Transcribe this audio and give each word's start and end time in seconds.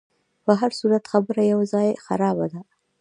په 0.43 0.51
هرصورت 0.61 1.03
خبره 1.11 1.41
یو 1.53 1.59
ځای 1.73 1.87
خرابه 2.05 2.45
ده. 2.53 2.61